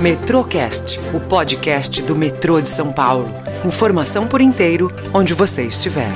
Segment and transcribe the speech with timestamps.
[0.00, 3.34] Metrocast, o podcast do metrô de São Paulo.
[3.64, 6.10] Informação por inteiro, onde você estiver.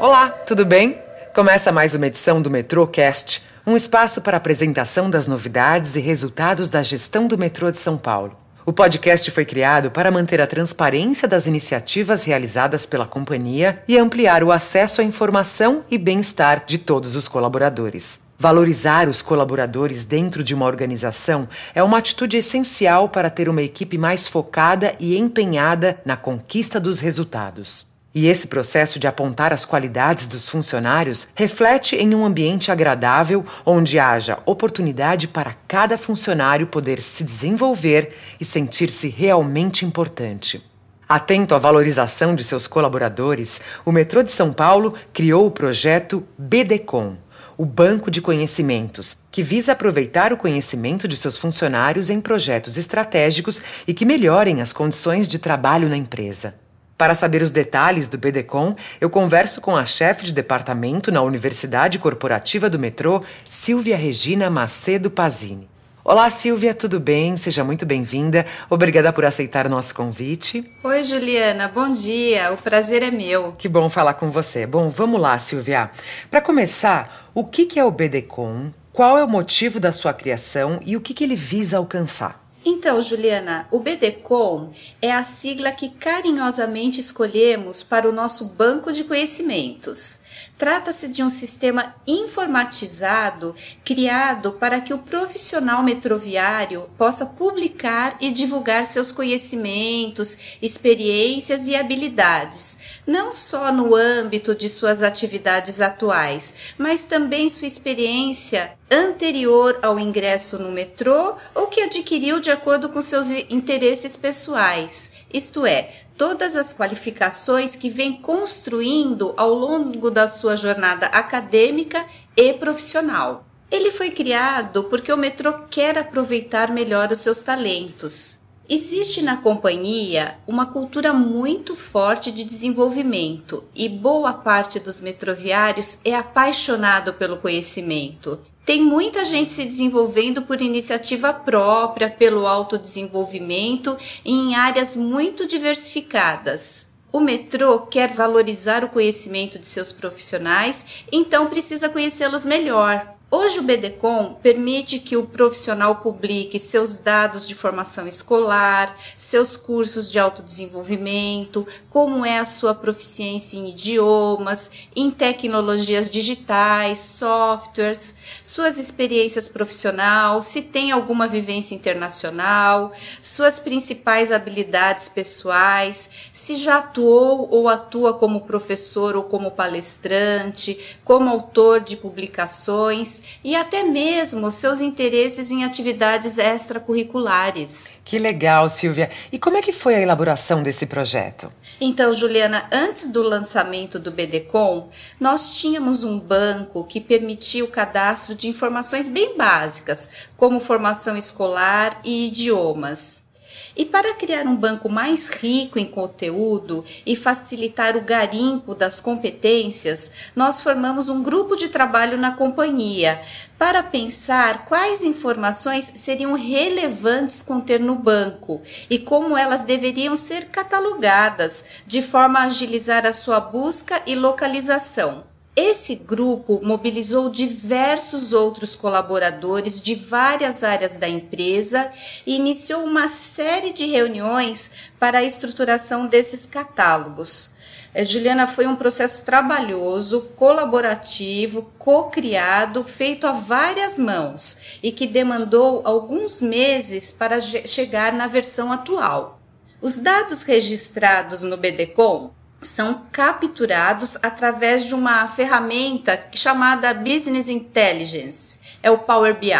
[0.00, 0.96] Olá, tudo bem?
[1.34, 6.84] Começa mais uma edição do Metrocast, um espaço para apresentação das novidades e resultados da
[6.84, 8.38] gestão do metrô de São Paulo.
[8.64, 14.44] O podcast foi criado para manter a transparência das iniciativas realizadas pela companhia e ampliar
[14.44, 18.20] o acesso à informação e bem-estar de todos os colaboradores.
[18.42, 23.96] Valorizar os colaboradores dentro de uma organização é uma atitude essencial para ter uma equipe
[23.96, 27.86] mais focada e empenhada na conquista dos resultados.
[28.12, 33.96] E esse processo de apontar as qualidades dos funcionários reflete em um ambiente agradável onde
[34.00, 40.60] haja oportunidade para cada funcionário poder se desenvolver e sentir-se realmente importante.
[41.08, 47.16] Atento à valorização de seus colaboradores, o Metrô de São Paulo criou o projeto BDCom,
[47.56, 53.60] o Banco de Conhecimentos, que visa aproveitar o conhecimento de seus funcionários em projetos estratégicos
[53.86, 56.54] e que melhorem as condições de trabalho na empresa.
[56.96, 61.98] Para saber os detalhes do BDCom, eu converso com a chefe de departamento na Universidade
[61.98, 65.71] Corporativa do Metrô, Silvia Regina Macedo Pazini.
[66.04, 67.36] Olá, Silvia, tudo bem?
[67.36, 68.44] Seja muito bem-vinda.
[68.68, 70.68] Obrigada por aceitar nosso convite.
[70.82, 72.52] Oi, Juliana, bom dia.
[72.52, 73.52] O prazer é meu.
[73.52, 74.66] Que bom falar com você.
[74.66, 75.92] Bom, vamos lá, Silvia.
[76.28, 78.72] Para começar, o que é o BDCom?
[78.92, 82.42] Qual é o motivo da sua criação e o que ele visa alcançar?
[82.64, 89.04] Então, Juliana, o BDCom é a sigla que carinhosamente escolhemos para o nosso banco de
[89.04, 90.24] conhecimentos.
[90.58, 98.86] Trata-se de um sistema informatizado criado para que o profissional metroviário possa publicar e divulgar
[98.86, 107.48] seus conhecimentos, experiências e habilidades, não só no âmbito de suas atividades atuais, mas também
[107.48, 114.16] sua experiência anterior ao ingresso no metrô ou que adquiriu de acordo com seus interesses
[114.16, 115.90] pessoais, isto é,
[116.22, 122.06] todas as qualificações que vem construindo ao longo da sua jornada acadêmica
[122.36, 123.44] e profissional.
[123.68, 128.40] Ele foi criado porque o metrô quer aproveitar melhor os seus talentos.
[128.68, 136.14] Existe na companhia uma cultura muito forte de desenvolvimento e boa parte dos metroviários é
[136.14, 144.54] apaixonado pelo conhecimento tem muita gente se desenvolvendo por iniciativa própria, pelo autodesenvolvimento e em
[144.54, 146.90] áreas muito diversificadas.
[147.12, 153.11] O metrô quer valorizar o conhecimento de seus profissionais, então precisa conhecê-los melhor.
[153.34, 160.10] Hoje o BDCom permite que o profissional publique seus dados de formação escolar, seus cursos
[160.10, 169.48] de autodesenvolvimento, como é a sua proficiência em idiomas, em tecnologias digitais, softwares, suas experiências
[169.48, 178.12] profissionais, se tem alguma vivência internacional, suas principais habilidades pessoais, se já atuou ou atua
[178.12, 185.64] como professor ou como palestrante, como autor de publicações e até mesmo seus interesses em
[185.64, 187.90] atividades extracurriculares.
[188.04, 189.10] Que legal, Silvia.
[189.30, 191.52] E como é que foi a elaboração desse projeto?
[191.80, 194.88] Então, Juliana, antes do lançamento do BDCom,
[195.18, 202.00] nós tínhamos um banco que permitia o cadastro de informações bem básicas, como formação escolar
[202.04, 203.31] e idiomas.
[203.76, 210.12] E para criar um banco mais rico em conteúdo e facilitar o garimpo das competências,
[210.36, 213.22] nós formamos um grupo de trabalho na companhia
[213.58, 221.64] para pensar quais informações seriam relevantes conter no banco e como elas deveriam ser catalogadas,
[221.86, 225.31] de forma a agilizar a sua busca e localização.
[225.54, 231.92] Esse grupo mobilizou diversos outros colaboradores de várias áreas da empresa
[232.26, 237.52] e iniciou uma série de reuniões para a estruturação desses catálogos.
[237.92, 245.82] É, Juliana, foi um processo trabalhoso, colaborativo, co-criado, feito a várias mãos e que demandou
[245.84, 249.38] alguns meses para chegar na versão atual.
[249.82, 252.30] Os dados registrados no BDCom
[252.62, 259.52] são capturados através de uma ferramenta chamada Business Intelligence, é o Power BI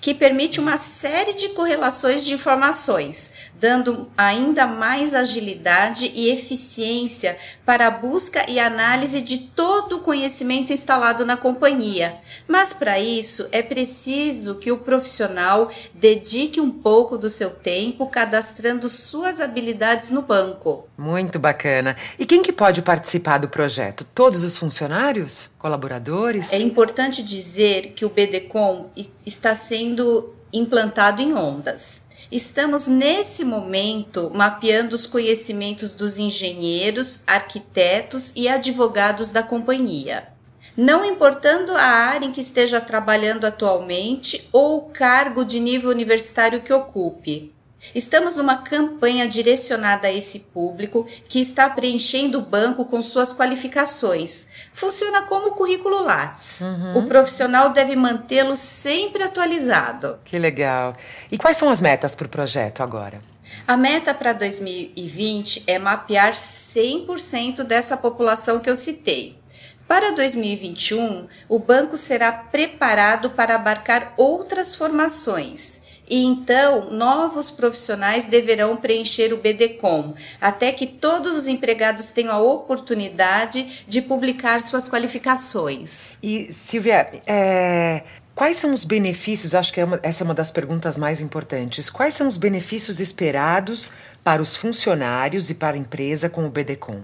[0.00, 7.86] que permite uma série de correlações de informações, dando ainda mais agilidade e eficiência para
[7.86, 12.16] a busca e análise de todo o conhecimento instalado na companhia.
[12.46, 18.88] Mas para isso é preciso que o profissional dedique um pouco do seu tempo cadastrando
[18.88, 20.88] suas habilidades no banco.
[20.96, 21.96] Muito bacana.
[22.18, 24.06] E quem que pode participar do projeto?
[24.14, 25.50] Todos os funcionários?
[25.58, 26.52] Colaboradores?
[26.52, 28.90] É importante dizer que o BDCom
[29.24, 32.05] está sendo implantado em ondas.
[32.30, 40.36] Estamos nesse momento mapeando os conhecimentos dos engenheiros, arquitetos e advogados da companhia
[40.76, 46.60] não importando a área em que esteja trabalhando atualmente ou o cargo de nível universitário
[46.60, 47.55] que ocupe.
[47.94, 54.48] Estamos numa campanha direcionada a esse público que está preenchendo o banco com suas qualificações.
[54.72, 56.60] Funciona como currículo Lattes.
[56.62, 56.98] Uhum.
[56.98, 60.18] O profissional deve mantê-lo sempre atualizado.
[60.24, 60.94] Que legal.
[61.30, 63.20] E quais são as metas para o projeto agora?
[63.66, 69.38] A meta para 2020 é mapear 100% dessa população que eu citei.
[69.86, 78.76] Para 2021, o banco será preparado para abarcar outras formações e então novos profissionais deverão
[78.76, 86.18] preencher o BDCOM, até que todos os empregados tenham a oportunidade de publicar suas qualificações.
[86.22, 88.02] E, Silvia, é,
[88.34, 89.54] quais são os benefícios?
[89.54, 91.90] Acho que é uma, essa é uma das perguntas mais importantes.
[91.90, 93.92] Quais são os benefícios esperados
[94.22, 97.02] para os funcionários e para a empresa com o BDCOM?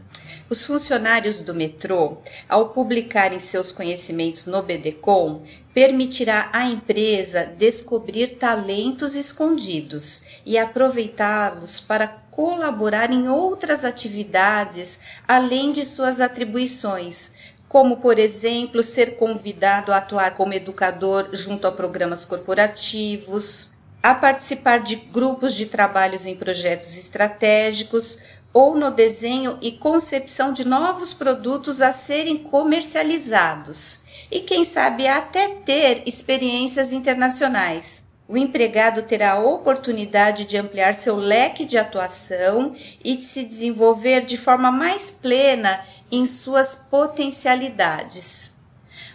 [0.52, 5.40] Os funcionários do metrô, ao publicarem seus conhecimentos no BDCom,
[5.72, 15.86] permitirá à empresa descobrir talentos escondidos e aproveitá-los para colaborar em outras atividades além de
[15.86, 17.32] suas atribuições,
[17.66, 24.80] como, por exemplo, ser convidado a atuar como educador junto a programas corporativos, a participar
[24.80, 28.18] de grupos de trabalhos em projetos estratégicos,
[28.52, 35.48] ou no desenho e concepção de novos produtos a serem comercializados e, quem sabe, até
[35.48, 38.06] ter experiências internacionais.
[38.26, 44.24] O empregado terá a oportunidade de ampliar seu leque de atuação e de se desenvolver
[44.24, 48.51] de forma mais plena em suas potencialidades.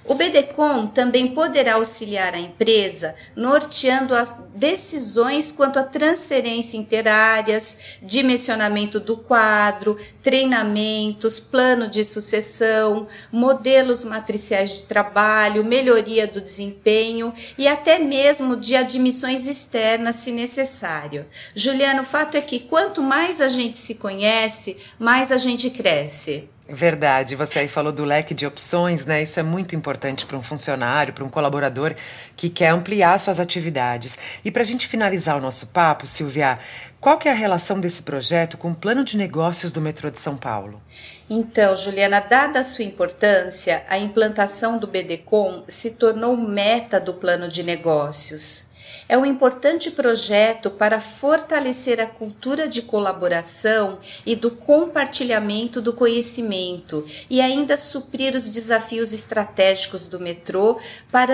[0.08, 9.02] O BDCOM também poderá auxiliar a empresa norteando as decisões quanto à transferência interáreas, dimensionamento
[9.02, 18.00] do quadro, treinamentos, plano de sucessão, modelos matriciais de trabalho, melhoria do desempenho e até
[18.00, 21.26] mesmo de admissões externas, se necessário.
[21.54, 26.50] Juliano, o fato é que quanto mais a gente se conhece, mais a gente cresce.
[26.70, 29.24] Verdade, você aí falou do leque de opções, né?
[29.24, 31.96] Isso é muito importante para um funcionário, para um colaborador
[32.36, 34.18] que quer ampliar suas atividades.
[34.44, 36.60] E para a gente finalizar o nosso papo, Silvia,
[37.00, 40.20] qual que é a relação desse projeto com o plano de negócios do metrô de
[40.20, 40.82] São Paulo?
[41.30, 47.48] Então, Juliana, dada a sua importância, a implantação do BDCom se tornou meta do plano
[47.48, 48.72] de negócios
[49.10, 57.06] é um importante projeto para fortalecer a cultura de colaboração e do compartilhamento do conhecimento
[57.30, 60.80] e ainda suprir os desafios estratégicos do metrô
[61.12, 61.34] para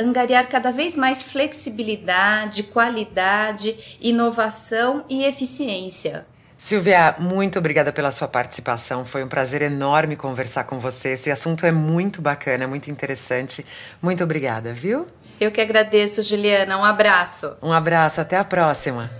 [0.00, 6.26] angariar cada vez mais flexibilidade, qualidade, inovação e eficiência.
[6.60, 9.04] Silvia, muito obrigada pela sua participação.
[9.04, 11.10] Foi um prazer enorme conversar com você.
[11.10, 13.64] Esse assunto é muito bacana, muito interessante.
[14.02, 15.06] Muito obrigada, viu?
[15.40, 16.76] Eu que agradeço, Juliana.
[16.76, 17.56] Um abraço.
[17.62, 19.10] Um abraço, até a próxima.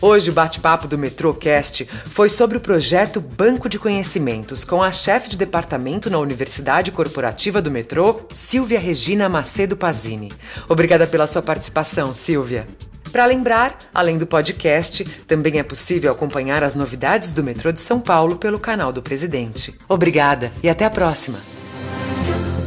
[0.00, 5.30] Hoje o bate-papo do Metrocast foi sobre o projeto Banco de Conhecimentos com a chefe
[5.30, 10.30] de departamento na Universidade Corporativa do Metrô, Silvia Regina Macedo Pazini.
[10.68, 12.66] Obrigada pela sua participação, Silvia.
[13.10, 18.00] Para lembrar, além do podcast, também é possível acompanhar as novidades do metrô de São
[18.00, 19.72] Paulo pelo canal do Presidente.
[19.88, 21.53] Obrigada e até a próxima!